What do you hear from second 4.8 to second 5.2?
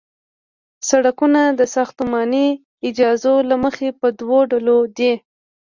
دي